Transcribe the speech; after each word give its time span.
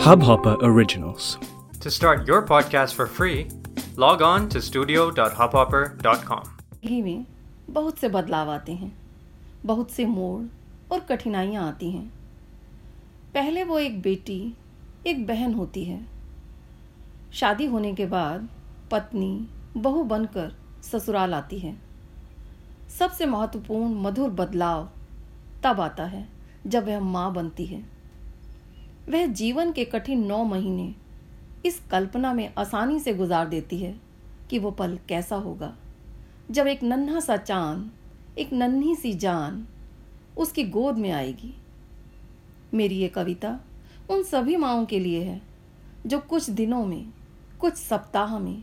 Hubhopper 0.00 0.56
Originals. 0.62 1.38
To 1.80 1.90
start 1.90 2.26
your 2.26 2.42
podcast 2.42 2.94
for 2.94 3.06
free, 3.06 3.48
log 3.96 4.22
on 4.22 4.48
to 4.48 4.60
studio.hubhopper.com. 4.62 6.44
ज़िंदगी 6.84 7.02
में 7.02 7.26
बहुत 7.70 7.98
से 7.98 8.08
बदलाव 8.08 8.50
आते 8.50 8.72
हैं 8.72 8.92
बहुत 9.66 9.90
से 9.90 10.04
मोड़ 10.06 10.42
और 10.92 11.00
कठिनाइयाँ 11.10 11.66
आती 11.68 11.90
हैं 11.90 12.06
पहले 13.34 13.64
वो 13.64 13.78
एक 13.78 14.00
बेटी 14.02 14.40
एक 15.06 15.26
बहन 15.26 15.54
होती 15.54 15.84
है 15.84 16.00
शादी 17.40 17.66
होने 17.74 17.92
के 17.94 18.06
बाद 18.16 18.48
पत्नी 18.90 19.30
बहू 19.76 20.04
बनकर 20.14 20.52
ससुराल 20.90 21.34
आती 21.34 21.58
है 21.58 21.76
सबसे 22.98 23.26
महत्वपूर्ण 23.26 23.94
मधुर 24.02 24.30
बदलाव 24.42 24.88
तब 25.64 25.80
आता 25.80 26.04
है 26.16 26.28
जब 26.66 26.86
वह 26.86 27.00
माँ 27.00 27.32
बनती 27.34 27.66
है 27.66 27.84
वह 29.08 29.26
जीवन 29.26 29.72
के 29.72 29.84
कठिन 29.84 30.26
नौ 30.26 30.44
महीने 30.44 30.94
इस 31.66 31.82
कल्पना 31.90 32.32
में 32.32 32.54
आसानी 32.58 33.00
से 33.00 33.14
गुजार 33.14 33.48
देती 33.48 33.78
है 33.78 34.00
कि 34.50 34.58
वो 34.58 34.70
पल 34.70 34.98
कैसा 35.08 35.36
होगा। 35.36 35.76
जब 36.50 36.66
एक 36.66 36.82
नन्हा 36.82 37.20
सा 37.20 37.36
चाँद, 37.36 37.90
एक 38.38 38.52
नन्ही 38.52 38.96
सी 38.96 39.14
जान 39.14 39.68
उसकी 40.38 40.64
गोद 40.64 40.98
में 40.98 41.10
आएगी। 41.10 41.54
मेरी 42.74 42.94
ये 42.94 43.08
कविता 43.08 43.60
उन 44.10 44.22
सभी 44.22 44.56
माओं 44.56 44.86
के 44.86 45.00
लिए 45.00 45.22
है 45.22 45.42
जो 46.06 46.18
कुछ 46.18 46.50
दिनों 46.50 46.86
में, 46.86 47.12
कुछ 47.60 47.74
सप्ताह 47.74 48.38
में, 48.38 48.62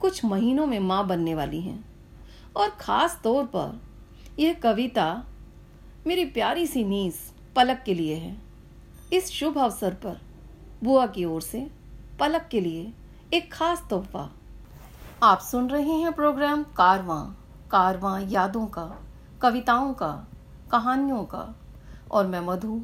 कुछ 0.00 0.24
महीनों 0.24 0.66
में 0.66 0.78
माँ 0.78 1.06
बनने 1.06 1.34
वाली 1.34 1.60
हैं। 1.60 1.84
और 2.56 2.68
ख़ास 2.70 3.20
तौर 3.24 3.44
पर 3.44 3.80
यह 4.38 4.54
कविता 4.54 5.26
मेरी 6.06 6.24
प्यारी 6.24 6.66
सी 6.66 6.84
नीस 6.84 7.32
पलक 7.56 7.82
के 7.86 7.94
लिए 7.94 8.14
है। 8.14 8.45
इस 9.12 9.30
शुभ 9.30 9.58
अवसर 9.58 9.94
पर 9.94 10.20
बुआ 10.84 11.06
की 11.06 11.24
ओर 11.24 11.42
से 11.42 11.66
पलक 12.20 12.48
के 12.50 12.60
लिए 12.60 12.92
एक 13.34 13.52
खास 13.52 13.82
तोहफा। 13.90 14.30
आप 15.22 15.40
सुन 15.40 15.68
रहे 15.70 15.92
हैं 15.92 16.12
प्रोग्राम 16.12 16.62
कारवां 16.62 17.20
कारवां 17.70 18.28
यादों 18.28 18.66
का, 18.66 18.84
कविताओं 19.42 19.94
का, 19.94 20.10
कहानियों 20.70 21.22
का। 21.24 21.54
और 22.10 22.26
मैं 22.26 22.40
मधु 22.40 22.80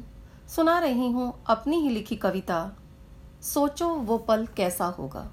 सुना 0.47 0.79
रही 0.79 1.11
हूँ 1.11 1.33
अपनी 1.47 1.81
ही 1.81 1.89
लिखी 1.89 2.15
कविता, 2.15 2.71
सोचो 3.41 3.89
वो 3.89 4.17
पल 4.17 4.47
कैसा 4.57 4.85
होगा। 4.85 5.27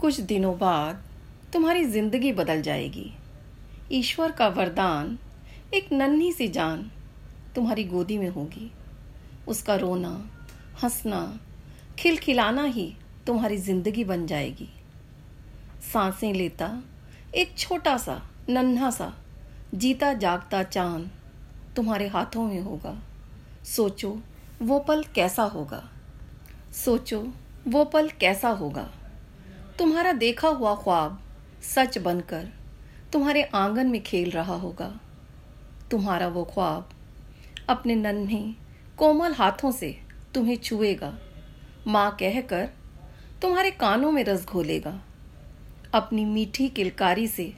कुछ 0.00 0.20
दिनों 0.20 0.58
बाद 0.58 1.02
तुम्हारी 1.52 1.84
ज़िंदगी 1.84 2.32
बदल 2.32 2.62
जाएगी। 2.62 3.12
ईश्वर 3.92 4.32
का 4.32 4.48
वरदान 4.48 5.18
एक 5.74 5.92
नन्ही 5.92 6.32
सी 6.32 6.48
जान 6.48 6.90
तुम्हारी 7.54 7.84
गोदी 7.84 8.18
में 8.18 8.28
होगी। 8.28 8.70
उसका 9.48 9.76
रोना, 9.76 10.30
हंसना, 10.82 11.38
खिलखिलाना 11.98 12.62
ही 12.62 12.96
तुम्हारी 13.26 13.56
ज़िंदगी 13.56 14.04
बन 14.04 14.26
जाएगी। 14.26 14.68
साँसें 15.92 16.34
लेता, 16.34 16.82
एक 17.34 17.58
छोटा 17.58 17.96
सा, 17.96 18.22
नन्हा 18.48 18.90
सा, 18.90 19.14
जीता 19.74 20.12
जागता 20.14 20.62
चाँद 20.62 21.10
तुम्हारे 21.76 22.08
हाथों 22.08 22.44
में 22.44 22.60
होगा। 22.60 22.96
सोचो, 23.64 24.20
वो 24.62 24.78
पल 24.78 25.04
कैसा 25.14 25.42
होगा? 25.42 25.90
सोचो, 26.84 27.32
वो 27.68 27.84
पल 27.84 28.08
कैसा 28.08 28.48
होगा? 28.48 28.90
तुम्हारा 29.78 30.12
देखा 30.12 30.48
हुआ 30.48 30.74
ख्वाब 30.74 31.20
सच 31.62 31.98
बनकर 31.98 32.48
तुम्हारे 33.12 33.42
आँगन 33.42 33.86
में 33.86 34.02
खेल 34.02 34.30
रहा 34.30 34.54
होगा। 34.54 35.00
तुम्हारा 35.90 36.28
वो 36.28 36.44
ख्वाब 36.44 36.90
अपने 37.68 37.94
नन्हे 37.94 38.67
कोमल 38.98 39.32
हाथों 39.32 39.72
से 39.72 40.00
तुम्हें 40.34 40.56
छुएगा। 40.56 41.18
माँ 41.86 42.16
कहकर 42.20 42.68
तुम्हारे 43.42 43.70
कानों 43.70 44.12
में 44.12 44.24
रस 44.24 44.46
घोलेगा। 44.46 45.02
अपनी 45.94 46.24
मीठी 46.24 46.68
किलकारी 46.68 47.28
से 47.28 47.54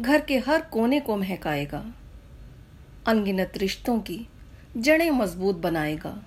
घर 0.00 0.20
के 0.20 0.38
हर 0.38 0.60
कोने 0.60 1.00
को 1.00 1.16
महकाएगा। 1.16 1.84
अनगिनत 3.06 3.52
रिश्तों 3.56 4.00
की 4.00 4.28
जड़ें 4.76 5.10
मज़बूत 5.10 5.56
बनाएगा। 5.56 6.22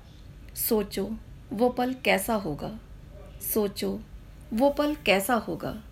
सोचो, 0.69 1.17
वो 1.53 1.69
पल 1.69 1.93
कैसा 1.93 2.33
होगा? 2.33 2.79
सोचो, 3.53 3.99
वो 4.53 4.69
पल 4.69 4.95
कैसा 4.95 5.33
होगा? 5.33 5.83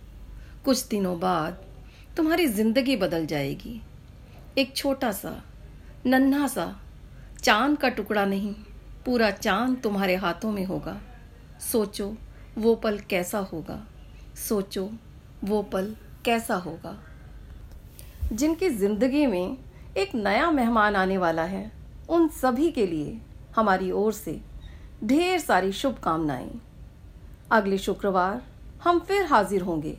कुछ 0.66 0.88
दिनों 0.88 1.20
बाद 1.20 1.66
तुम्हारी 2.18 2.48
ज़िंदगी 2.48 2.96
बदल 2.96 3.26
जाएगी। 3.26 3.82
एक 4.58 4.76
छोटा 4.76 5.12
सा, 5.12 5.44
नन्हा 6.06 6.48
सा 6.48 6.82
चाँद 7.44 7.78
का 7.78 7.90
टुकड़ा 7.90 8.26
नहीं, 8.26 8.56
पूरा 9.06 9.32
चाँद 9.32 9.82
तुम्हारे 9.84 10.16
हाथों 10.16 10.52
में 10.52 10.66
होगा। 10.66 11.02
सोचो, 11.72 12.16
वो 12.58 12.76
पल 12.76 13.00
कैसा 13.00 13.40
होगा? 13.40 13.88
सोचो, 14.50 14.90
वो 15.44 15.64
पल 15.64 15.96
कैसा 16.26 16.56
होगा? 16.56 17.00
जिनकी 18.34 18.70
ज़िंदगी 18.70 19.28
में 19.28 19.58
एक 19.98 20.16
नया 20.16 20.52
मेहमान 20.52 20.96
आने 20.96 21.18
वाला 21.18 21.44
है, 21.44 21.72
उन 22.10 22.28
सभी 22.28 22.72
के 22.72 22.88
लिए 22.88 23.22
हमारी 23.56 23.92
ओर 23.92 24.14
से 24.14 24.42
ढेर 25.04 25.40
सारी 25.40 25.72
शुभकामनाएँ। 25.72 26.62
अगले 27.52 27.78
शुक्रवार 27.78 28.42
हम 28.84 29.00
फिर 29.00 29.26
हाजिर 29.26 29.62
होंगे। 29.62 29.98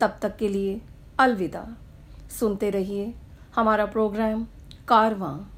तब 0.00 0.18
तक 0.22 0.36
के 0.36 0.48
लिए 0.48 0.80
अलविदा। 1.18 1.76
सुनते 2.40 2.70
रहिए 2.70 3.14
हमारा 3.56 3.86
प्रोग्राम 3.86 4.46
कारवां। 4.88 5.57